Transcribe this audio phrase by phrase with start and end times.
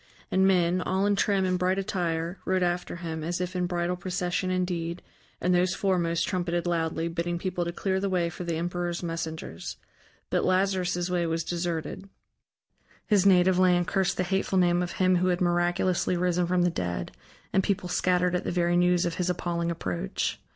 [0.31, 3.95] And men, all in trim and bright attire, rode after him, as if in bridal
[3.95, 5.03] procession indeed,
[5.39, 9.77] and those foremost trumpeted loudly, bidding people to clear the way for the emperor's messengers.
[10.31, 12.09] But Lazarus' way was deserted:
[13.05, 16.71] his native land cursed the hateful name of him who had miraculously risen from the
[16.71, 17.11] dead,
[17.53, 20.41] and people scattered at the very news of his appalling approach.